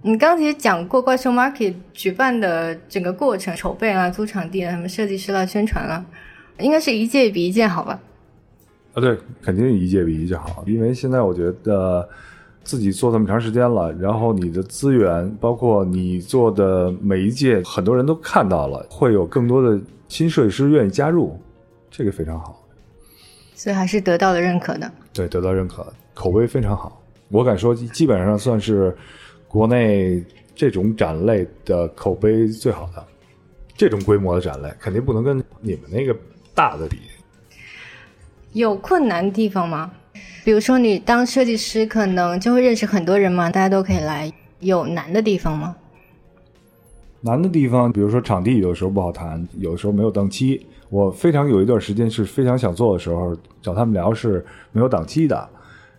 [0.00, 6.04] 你刚其实讲过怪兽 Market 举办的整个过程，筹备啊、租场地啊、什么设计师啦、宣传啦，
[6.58, 8.00] 应该是一届比一届好吧？
[8.94, 12.08] 啊，对，肯定一届比一届好，因为现在我觉得
[12.62, 21.40] 自己做这么长时间了，然后你的资源，包括你做的每一届，很多人都看到了，会有更多的新设计师愿意加入，
[21.90, 22.62] 这个非常好，
[23.54, 24.92] 所以还是得到了认可的。
[25.12, 28.96] 对，得到认可，口碑非常好，我敢说，基本上算是。
[29.46, 30.20] 国内
[30.52, 33.06] 这种展类的口碑最好的，
[33.76, 36.16] 这种规模的展类肯定不能跟你们那个
[36.52, 36.98] 大的比。
[38.52, 39.92] 有困难的地方吗？
[40.44, 44.32] 比如说你当设计师，可能就会认识很多人嘛，大家都可以来。
[44.58, 45.76] 有难的地方吗？
[47.20, 50.66] 难的地方，比如说场地有时候不好谈，有时候没有档期。
[50.90, 55.48] 我非常有一段时间是非常想做的时候，找他们聊是没有档期的，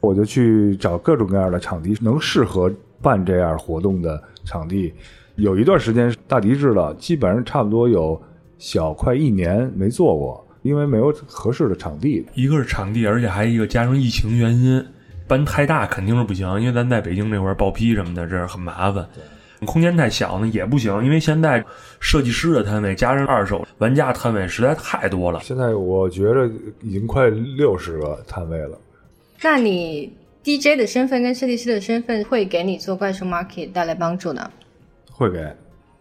[0.05, 2.71] 我就去找各种各样的场地，能适合。
[3.01, 4.91] 办这样活动的场地，
[5.35, 8.19] 有一段时间大迪知道，基本上差不多有
[8.57, 12.25] 小快一年没做过，因为没有合适的场地。
[12.33, 14.83] 一个是场地，而且还一个加上疫情原因，
[15.27, 19.07] 办太大肯定是不行，因为咱在北京这块报批什么的，这很麻烦。
[19.65, 21.63] 空间太小呢也不行，因为现在
[21.99, 25.41] 设计师的摊位加上二手玩家摊位实在太多了。
[25.43, 26.49] 现在我觉着
[26.81, 28.79] 已经快六十个摊位了。
[29.41, 30.11] 那你
[30.43, 34.51] ？DJ 的身份跟设计师的身份会给你做怪兽 market 带来帮助呢？
[35.11, 35.55] 会给，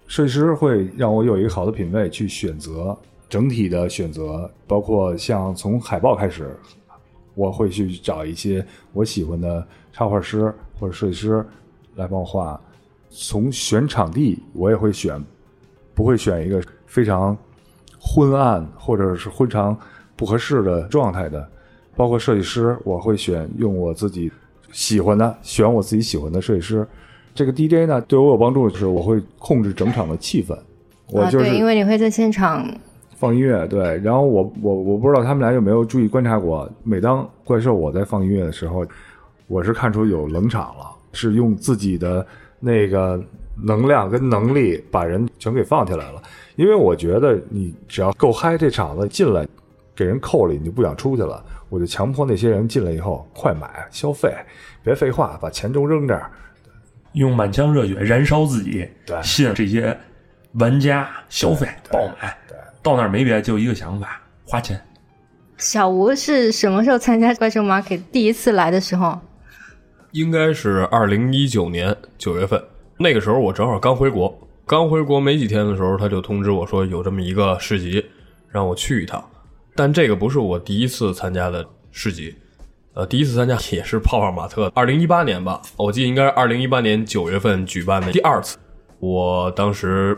[0.06, 2.96] 设计师会让我有一个好的品味去选择
[3.28, 6.56] 整体的选择，包括像从海报开始，
[7.34, 11.44] 我会去找一些我喜欢的插画师或者设计师
[11.96, 12.60] 来帮我画。
[13.10, 15.22] 从选场地，我也会选，
[15.94, 17.36] 不会选一个非常
[18.00, 19.78] 昏暗或者是非常
[20.16, 21.48] 不合适的状态的。
[21.96, 24.30] 包括设计师，我会选用我自己
[24.72, 26.86] 喜欢的，选我自己喜欢的设计师。
[27.34, 30.56] 这个 DJ 呢，对我有帮助的是，我会控制整场的气氛。
[31.08, 32.66] 我就是因为你会在现场
[33.16, 33.98] 放音乐，对。
[33.98, 38.86] 然后我我我不知道他们俩有没有注意观察过，每当怪兽我在放音乐的时候，
[39.46, 42.26] 我是看出有冷场了，是用自己的
[42.60, 43.22] 那个
[43.62, 46.22] 能量跟能力把人全给放起来了。
[46.56, 49.46] 因为我觉得你只要够嗨，这场子进来
[49.94, 51.44] 给人扣了，你就不想出去了。
[51.68, 54.32] 我就强迫那些人进来以后快买消费，
[54.82, 56.30] 别废话，把钱都扔这儿，
[57.12, 59.96] 用满腔热血燃烧自己，对，吸引这些
[60.54, 62.36] 玩家消费爆买。
[62.48, 64.80] 对，到那儿没别的，就一个想法，花钱。
[65.56, 68.00] 小吴是什么时候参加怪兽 market？
[68.10, 69.18] 第一次来的时候，
[70.10, 72.62] 应该是二零一九年九月份。
[72.98, 78.04] 那个时候我正好刚回国，刚回国没几天的时候，他就通知我说有这么一个市集，
[78.48, 79.24] 让我去一趟。
[79.74, 82.34] 但这个不是我第一次参加的市集，
[82.92, 88.56] 呃，第一次参加也是泡泡玛特，二零一八年吧，我记得应该是二零一八年九月份举办的第二次。
[89.00, 90.16] 我当时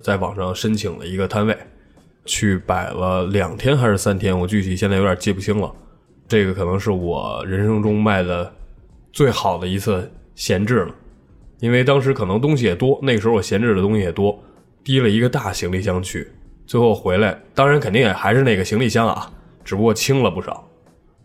[0.00, 1.56] 在网上申请了一个摊位，
[2.24, 5.70] 去摆了两天还是三天，我具体现在有点记不清了。
[6.26, 8.50] 这个可能是我人生中卖的
[9.12, 10.94] 最好的一次闲置了，
[11.60, 14.42] 因为当时可能东西也多，那个时候我闲置的东西也多，
[14.82, 16.26] 提了一个大行李箱去。
[16.66, 19.30] 最后回来，当然肯定也还是那个行李箱啊，
[19.64, 20.68] 只不过轻了不少。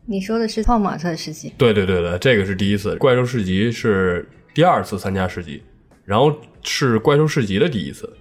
[0.06, 1.54] 你说的是套马特市集？
[1.58, 2.96] 对对对对，这个是第一次。
[2.96, 5.62] 怪兽市集是第二次参加市集，
[6.04, 8.12] 然后是怪兽市集的第一次。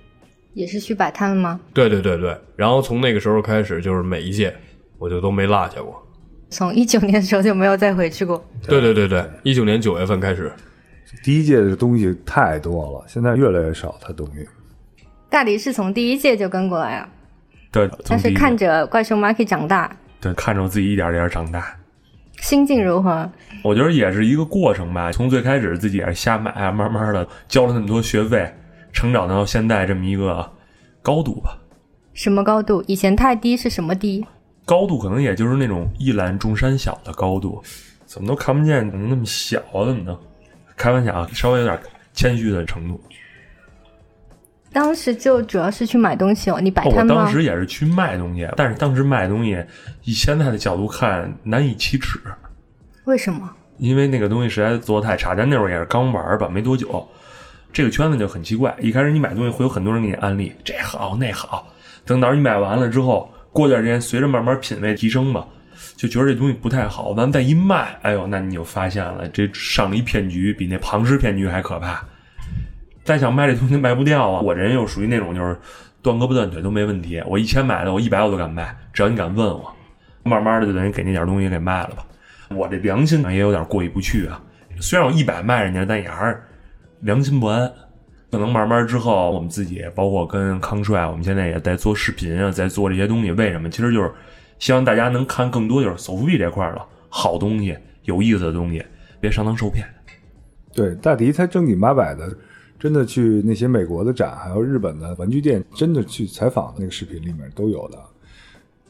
[0.54, 1.58] 也是去摆摊吗？
[1.72, 4.54] 对对对对，然后从那个时候开始，就是每一届
[4.98, 6.04] 我就都没落下过。
[6.50, 8.44] 从一九年的时候就没有再回去过。
[8.66, 10.52] 对对对对，一九年九月份开始。
[11.22, 14.46] 第一届的东西太多了，现在越来越少，它东西。
[15.30, 17.08] 大迪是从第一届就跟过来啊，
[17.70, 21.76] 对，但是看着怪兽 Market 长大，对，看着我自己一点点长大，
[22.40, 23.30] 心境如何？
[23.62, 28.50] 我觉得也是一个过程吧，从最开始自己也是瞎买啊，慢慢的交了那么多学费，
[28.92, 30.50] 成长到现在这么一个
[31.02, 31.58] 高度吧。
[32.14, 32.82] 什么高度？
[32.86, 34.26] 以前太低是什么低？
[34.64, 37.62] 高度可能也就是那种一览众山小的高度，
[38.06, 39.84] 怎么都看不见，怎么那么小啊？
[39.84, 40.18] 怎么的？
[40.76, 41.78] 开玩笑啊，稍微有点
[42.14, 43.00] 谦虚的程度。
[44.72, 47.14] 当时就主要是去买东西哦，你摆摊吗？
[47.14, 49.64] 当时也是去卖东西，但是当时卖东西，
[50.04, 52.20] 以现在的角度看难以启齿，
[53.04, 53.50] 为什么？
[53.78, 55.34] 因为那个东西实在做的太差。
[55.34, 57.08] 咱那会儿也是刚玩儿吧，没多久，
[57.72, 58.74] 这个圈子就很奇怪。
[58.80, 61.66] 一开始你买东西会有很多人给你安利，这好那好，
[62.04, 65.46] 等到你买完了之后，过段时间随着慢慢品味提升吧，
[65.96, 72.04] 就觉得这东西不太好，完了再一卖，哎呦，那你就发现了这上了一骗局，比那庞氏骗局还可怕。
[73.08, 74.42] 再想卖这东西卖不掉啊！
[74.42, 75.56] 我这人又属于那种就是
[76.02, 79.74] 断胳膊断腿都没问题，我一千买的我一百我都敢卖，只要你敢问我，
[80.24, 82.06] 慢慢的就等于给那点东西给卖了吧。
[82.50, 84.38] 我这良心也有点过意不去啊。
[84.78, 86.38] 虽然我一百卖人家，但也还是
[87.00, 87.72] 良心不安。
[88.30, 93.32] 可能慢慢之后，我们自己包括跟康帅，我们现在也在做视频啊，在做这些东西。
[93.32, 93.70] 为什么？
[93.70, 94.12] 其实就是
[94.58, 98.84] 希望大家能看更多就是手扶币这块的好东西、有意思的东西，
[99.18, 99.86] 别上当受骗。
[100.74, 102.28] 对，大迪他正经八百的，
[102.78, 107.98] 真的去那些美国的展，还有日本的玩具店，真的去采访的那个视频里面都有的。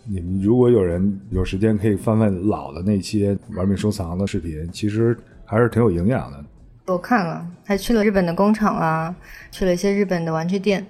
[0.05, 6.45] 你们如果有人有时间，可以翻翻老的那些玩命收藏的视频，其实还是挺有营养的。
[6.87, 9.15] 我看了，还去了日本的工厂啊，
[9.51, 10.87] 去了一些日本的玩具店。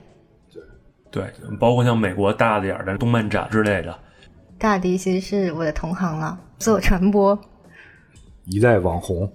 [1.10, 1.24] 对，
[1.58, 3.98] 包括像美国大点儿的动漫展之类的，
[4.58, 7.36] 大迪其实是我的同行了，做传播，
[8.44, 9.32] 一代网红，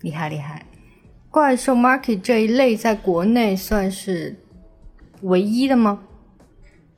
[0.00, 0.64] 厉害厉害。
[1.32, 4.36] 怪兽 market 这一类在国内算是
[5.22, 5.98] 唯一的吗？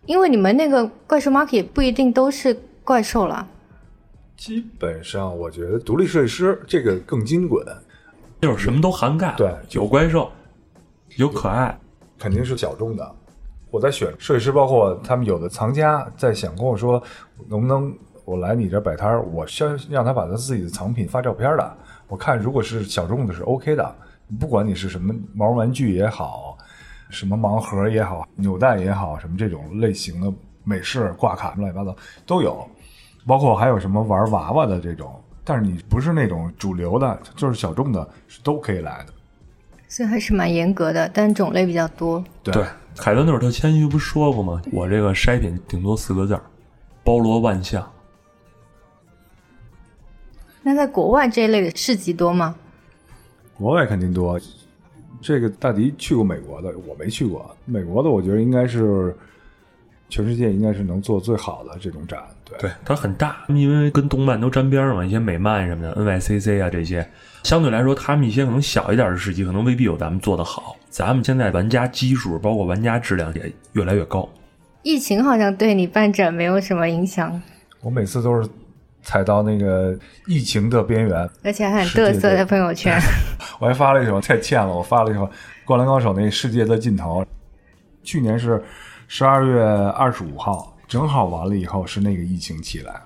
[0.06, 3.46] 因为你们那个怪兽 market 不一定都是怪兽啦。
[4.36, 7.64] 基本上我觉得独立设计师这个更精准，
[8.40, 9.32] 就是什么都涵盖。
[9.36, 10.28] 对有怪兽，
[11.14, 11.78] 有可爱，
[12.18, 13.14] 肯定是小众的。
[13.70, 17.00] 我在选设计师，包括他们有的藏家在想跟我说，
[17.48, 21.76] 能不能我来你这儿摆摊儿，我先让他把他自己的藏品发照片的。
[22.08, 23.94] 我看如果是小众的是 OK 的，
[24.38, 26.56] 不管你是什么毛绒玩具也好，
[27.10, 30.32] 什么盲盒也好，扭蛋也好，什么这种类型的
[30.64, 31.94] 美式挂卡乱七八糟
[32.26, 32.66] 都有，
[33.26, 39.12] 包括还有什么玩娃娃的这种，但是你不是那种主流的，就是小众的，是都可以来的。
[39.86, 42.24] 所以还是蛮严格的，但种类比较多。
[42.42, 42.64] 对，
[42.96, 44.60] 海伦那会儿特谦虚，不说过吗？
[44.72, 46.42] 我这个筛品顶多四个字儿，
[47.04, 47.88] 包罗万象。
[50.62, 52.56] 那在国外这一类的市集多吗？
[53.58, 54.40] 国外肯定多。
[55.20, 57.56] 这个大迪去过美国的，我没去过。
[57.64, 59.14] 美国的，我觉得应该是
[60.10, 62.22] 全世界应该是能做最好的这种展。
[62.44, 67.08] 对，对，它很大，因为跟动漫都沾边嘛，一些美漫什么的，NYCC 啊这些，
[67.42, 70.76] 相对来说，他们一些可能小一点的市集，可能未必有咱们做的好。
[70.90, 74.28] 咱们现在玩家基数，包括玩家质量也越来越高。
[74.82, 77.40] 疫情好像对你办展没有什么影响，
[77.80, 78.46] 我每次都是
[79.04, 81.30] 踩到那个疫情的边缘。
[81.44, 82.98] 而且还很嘚瑟在朋友圈。
[83.60, 85.20] 我还发了一首太欠了，我发了一首
[85.64, 87.24] 《灌篮高手》那世界的尽头。
[88.02, 88.62] 去年是
[89.06, 93.00] 十二月二十五号，正好完了以后是那个疫情起来，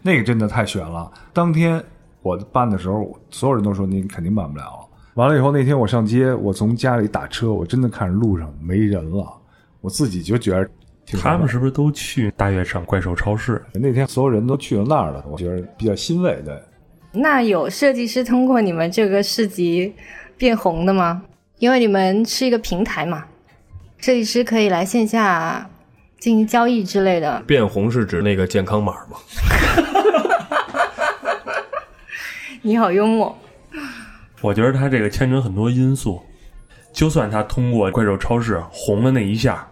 [0.00, 1.10] 那个真的太悬了。
[1.32, 1.82] 当天
[2.22, 4.88] 我办的时候，所有人都说你肯定办不了。
[5.14, 9.30] 完了以后那天我上街，我从家里打车，我真的看着路上没人了，
[9.80, 10.72] 我自己就觉得挺
[11.20, 13.62] 他们是不是都去大悦城怪兽超市？
[13.74, 16.40] 那天所有人都去了那儿了，我觉得比较欣慰。
[16.44, 16.58] 对，
[17.12, 19.94] 那有设计师通过你们这个市集
[20.38, 21.22] 变红的吗？
[21.58, 23.24] 因为你们是一个平台嘛，
[23.98, 25.68] 设计师可以来线下
[26.18, 27.40] 进行交易之类的。
[27.46, 29.18] 变红是指那个健康码吗？
[32.62, 33.36] 你好幽默，
[34.40, 36.22] 我觉得他这个牵扯很多因素，
[36.92, 39.66] 就算他通过怪兽超市红了那一下，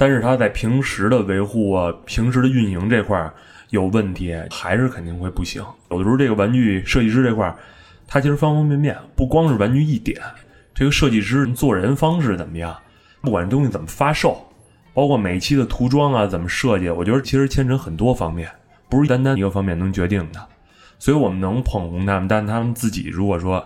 [0.00, 3.30] 但是他在平时的维护啊、平时的运营这块儿
[3.68, 5.62] 有问题，还是肯定会不行。
[5.90, 7.54] 有的时候这个玩具设计师这块儿，
[8.08, 10.18] 他其实方方面面，不光是玩具一点，
[10.72, 12.74] 这个设计师做人方式怎么样，
[13.20, 14.42] 不管东西怎么发售，
[14.94, 18.50] 包括每期的涂装啊怎么设计，我觉得其实牵扯很多方面，
[18.88, 20.40] 不是单单一个方面能决定的。
[20.98, 23.62] 所以我们能捧红他们，但他们自己如果说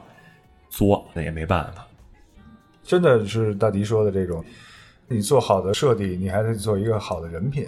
[0.68, 1.86] 作，那也没办法。
[2.82, 4.44] 真的是大迪说的这种，
[5.06, 7.66] 你做好的设计，你还得做一个好的人品，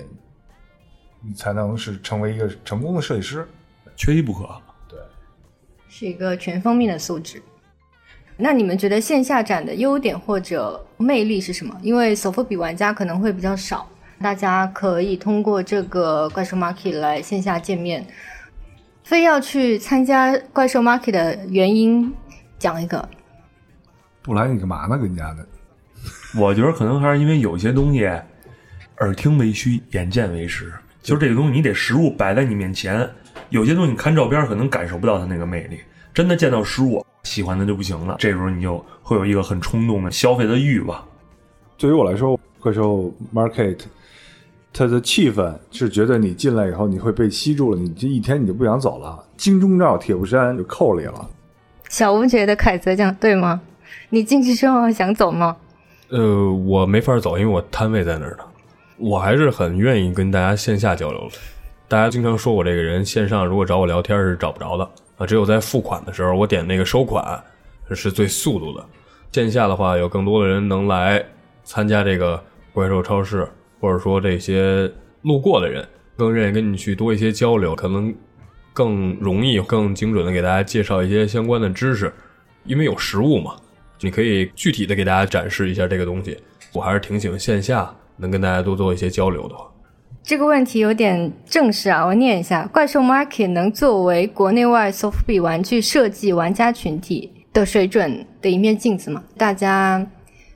[1.20, 3.46] 你才能是成为一个成功的设计师。
[3.94, 4.48] 缺一不可。
[4.88, 4.98] 对，
[5.88, 7.42] 是一个全方面的素质。
[8.36, 11.74] 那你们觉得线下展的优点或者魅力是什么？
[11.82, 13.88] 因为索福比玩家可能会比较少，
[14.20, 18.06] 大家可以通过这个怪兽 market 来线下见面。
[19.04, 22.12] 非要去参加怪兽 market 的原因，
[22.58, 23.08] 讲一个。
[24.20, 24.98] 不来你干嘛呢？
[24.98, 25.46] 跟家的。
[26.36, 28.04] 我觉得可能还是因为有些东西，
[28.98, 30.72] 耳听为虚，眼见为实。
[31.02, 33.08] 就是这个东西，你得实物摆在你面前。
[33.50, 35.78] 有些东西你看照片可能感受不到它那个魅力，
[36.12, 38.16] 真的见到实物，喜欢的就不行了。
[38.18, 41.02] 这时候你就会有一个很冲动的消费的欲望。
[41.78, 43.78] 对于我来说，怪兽 Market
[44.72, 49.24] 它的气氛是觉得你进来以后你会被吸住了，你这一天你就不想走了。
[49.36, 51.30] 金钟罩铁布衫就扣里了。
[51.88, 53.60] 小吴觉得凯泽讲对吗？
[54.08, 55.56] 你进去之后想走吗？
[56.08, 58.44] 呃，我没法走，因为我摊位在那儿呢。
[58.98, 61.36] 我还是很愿意跟大家线下交流的。
[61.88, 67.42] 大家经常说我这个人线上如果找我聊天是找不着的啊，只有在付款的时候，我点那个收款
[67.90, 68.84] 是最速度的。
[69.32, 71.24] 线下的话，有更多的人能来
[71.62, 72.42] 参加这个
[72.72, 73.48] 怪兽超市。
[73.78, 74.90] 或者说这些
[75.20, 75.86] 路过的人
[76.16, 78.12] 更愿意跟你去多一些交流，可能
[78.72, 82.10] 更容易、更精准的给大家介绍一些相关的知识，
[82.64, 83.54] 因为有实物嘛，
[84.00, 86.36] 你可以具体的给大家展示一下这个东西。
[86.72, 89.54] 我还是挺喜欢线下能跟大家多做一些交流的。
[90.22, 99.22] 这个问题有点正式啊，我念一下：怪兽 Market 能作为国内外 soft 币玩具设计玩家群体的水准的一面镜子吗？
[99.36, 100.06] 大家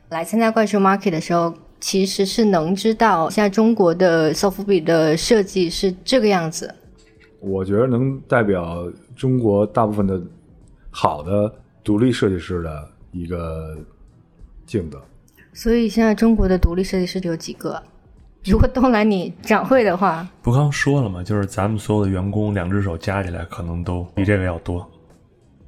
[0.09, 1.55] 来参加怪兽 Market 的时候。
[1.83, 6.71] 其实是能知道现在中国的 soft 币的设计是这个样子。
[7.41, 8.87] 我觉得能代表
[9.17, 10.21] 中国大部分的
[10.91, 11.51] 好的
[11.83, 13.77] 独立设计师的一个
[14.67, 15.01] 镜子。
[15.53, 17.83] 所以现在中国的独立设计师有几个？
[18.45, 21.23] 如果都来你展会的话，不刚说了吗？
[21.23, 24.89] 就是咱们所有的员工两只手加起来可能都比这个要多，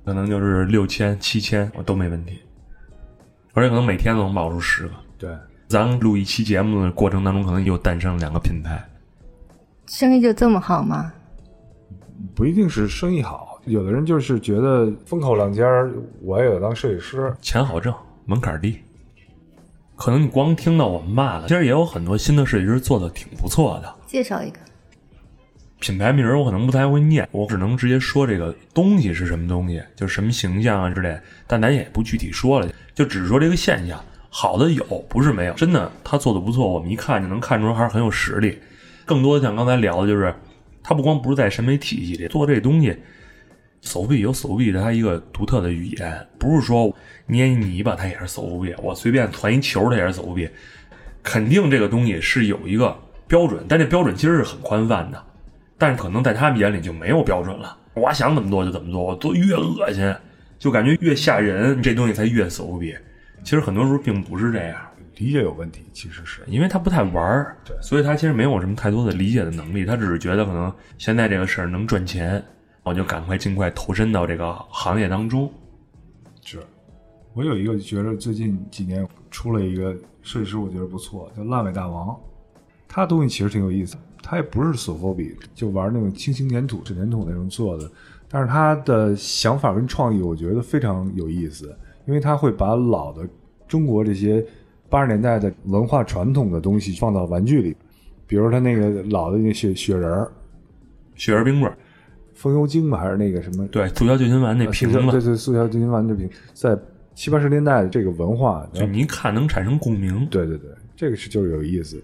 [0.04, 2.38] 可能就是六千、七千，我都没问题。
[3.52, 4.94] 而且可能每天都能冒出十个。
[5.18, 5.30] 对。
[5.68, 8.82] 咱录一期节目的过程当中，可能又诞生了两个品牌，
[9.86, 11.10] 生意就这么好吗？
[12.34, 15.64] 不一定是生意好，有的人就是觉得风口浪尖
[16.20, 17.94] 我也有当设计师，钱好挣，
[18.26, 18.78] 门槛低。
[19.94, 23.94] 可能你光听到我们骂了，其实也有很多新的设计师做的挺不错的。
[24.06, 24.56] 介绍一个
[25.78, 34.00] 品牌名，我可能不太会念，我只能直接说这个东西是什么东西，就是什么形象啊之类，但咱也不具体说了，就只是说这个现象。
[34.28, 38.58] 好的有，不是没有，真的他做的不错，我们一看就能看出来还是很有实力。
[39.04, 40.34] 更多的像刚才聊的，就是
[40.82, 42.96] 他不光不是在审美体系里做这东西，
[43.82, 46.94] 手臂有手臂的他一个独特的语言，不是说
[47.26, 50.48] 捏泥巴它也是手臂，我随便团一球它也是手臂，
[51.22, 55.22] 肯定这个东西是有一个标准，但这标准其实是很宽泛的，
[55.76, 60.14] 但是可能在他们眼里就没有标准了，我想怎么做就怎么做，我做越恶心
[60.58, 62.94] 就感觉越吓人，这东西才越手臂。
[63.42, 64.80] 其实很多时候并不是这样，
[65.16, 65.82] 理解有问题。
[65.92, 69.84] 其实是因为他不太玩儿，对，所以他其实没有什么太多的理解的能力。
[69.84, 72.40] 他只是觉得可能现在这个事儿能赚钱，
[72.82, 75.50] 我就赶快尽快投身到这个行业当中。
[76.42, 76.58] 是，
[77.32, 82.18] 我有一个觉得最近几年出了一个设计师，我觉得不错，叫烂尾大王。
[82.88, 87.90] 他东西其实挺有意思，他也不是索佛比，就玩那种轻型粘土、纸粘土那种做的，
[88.28, 91.74] 但是他的想法跟创意，我觉得非常有意思。
[92.04, 93.26] 因为他会把老的
[93.68, 94.44] 中国这些
[94.90, 97.76] 八十年代的文化传统的东西放到玩具里，
[98.26, 100.32] 比如他那个老的那雪雪人儿、
[101.14, 101.72] 雪人冰棍、
[102.34, 103.66] 风油精吧，还是那个什么？
[103.68, 106.76] 对，速效救心丸那瓶子，对对，速效救心丸那瓶，在
[107.14, 110.26] 七八十年代的这个文化，就你一看能产生共鸣。
[110.30, 112.02] 对对对，这个是就是有意思。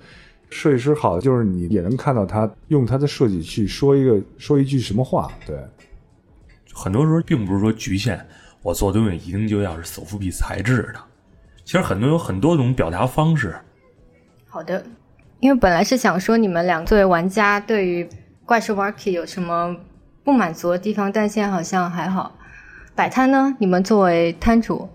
[0.51, 5.31] 设计师好的就是你也能看到他用他的设计去说一个说一句什么话。
[5.47, 5.57] 对，
[6.73, 8.19] 很多时候并不是说局限。
[8.63, 11.01] 我做东西一定就要是手扶币材质的，
[11.65, 13.55] 其实很多有很多种表达方式。
[14.47, 14.85] 好的，
[15.39, 18.07] 因为本来是想说你们俩作为玩家对于
[18.45, 19.77] 怪兽 Market 有什么
[20.29, 22.37] 不满足的地方，但现在好像还好。
[22.95, 24.87] 摆摊呢，你们作为摊主，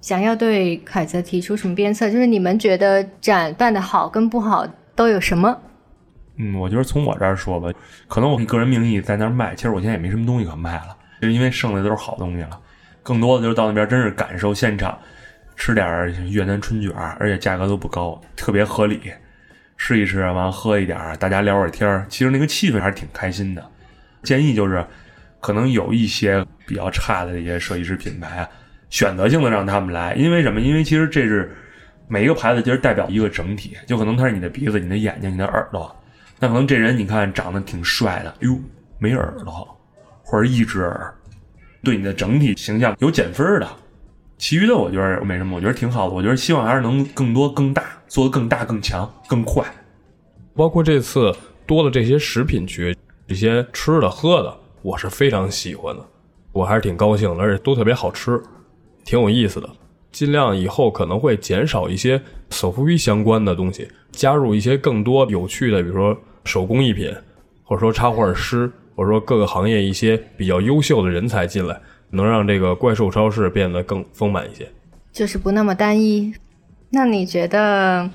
[0.00, 2.10] 想要对凯泽提出什么鞭策？
[2.10, 5.56] 就是你们觉得展办的好跟不好都有什么？
[6.34, 7.68] 嗯，我觉得从我这儿说吧，
[8.08, 10.96] 可能我个人名义在那儿卖，其实我现在也没什么东西可卖了。
[11.20, 12.58] 就因为剩的都是好东西了，
[13.04, 14.98] 更多的就是到那边真是感受现场，
[15.54, 16.90] 吃点越南春卷，
[17.20, 19.12] 而且价格都不高，特别合理。
[19.76, 23.64] 试一试，完喝一点，大家聊会儿天其实那个气氛还是挺开心的。
[24.22, 24.84] 建议就是，
[25.40, 28.48] 可能有一些比较差的这些设计师品牌啊，
[28.90, 30.60] 选择性的让他们来，因为什么？
[30.60, 31.54] 因为其实这是
[32.08, 35.94] 每一个牌子其实代表一个整体，就可能他是你的鼻子、你的眼睛、你的耳朵，
[36.38, 38.58] 那可能这人你看长得挺帅的，哟，
[38.98, 39.68] 没耳朵。
[40.24, 41.12] 或者一只耳，
[41.82, 43.68] 对你的整体形象有减分的。
[44.38, 46.14] 其余的我觉得没什么，我觉得挺好的。
[46.14, 49.62] 我觉得希望还是能更多、更大，做的更大、更强、更快。
[50.54, 51.30] 包括这次
[51.66, 52.96] 多的这些食品区，
[53.32, 56.04] 一些吃的喝的，我是非常喜欢的。
[56.52, 58.40] 我还是挺高兴的，而且都特别好吃，
[59.06, 59.68] 挺有意思的。
[60.12, 62.20] 尽量以后可能会减少一些
[62.50, 66.14] 手扶梯相关的东西，加入一些更多有趣的，比如说
[66.44, 67.10] 手工艺品，
[67.64, 71.80] 或者说插画师，或者说各个行业一些比较优秀的人才进来，
[72.10, 74.70] 能让这个怪兽超市变得更丰满一些。
[75.10, 76.34] 就是不那么单一。
[76.90, 78.10] 那你觉得，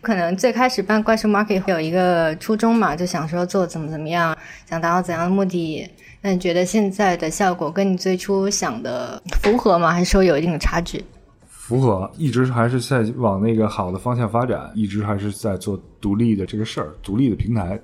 [0.00, 4.36] 可能最开始办怪兽 market 会有一个初衷嘛，就想说做怎么怎么样，
[4.68, 5.88] 想达到怎样的目的？
[6.22, 9.92] 那你觉得现在的效果跟你最初想的符合吗？
[9.92, 11.04] 还是说有一定的差距？
[11.48, 17.80] 符合，一直还是在往那个好的方向发展，一直还是在做独立的这个事儿，独立的平台。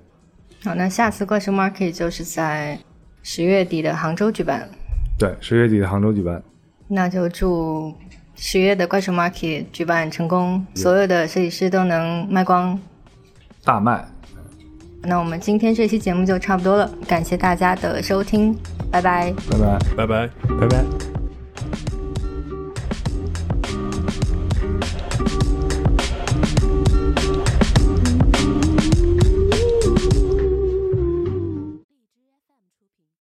[0.64, 2.78] 好，那下次怪兽 market 就是在
[3.22, 4.68] 十月底的杭州举办，
[5.18, 6.42] 对，十月底的杭州举办。
[6.88, 7.94] 那就祝
[8.36, 12.78] 十月的怪兽 market 举办成功，所有的设计师都能卖光。
[13.64, 14.04] 大卖。
[15.02, 18.56] 那我们今天这期节目就差不多了，感谢大家的收听，
[18.90, 19.32] 拜拜。
[19.50, 19.78] 拜拜。
[19.96, 20.30] 拜拜。
[20.60, 21.15] 拜拜。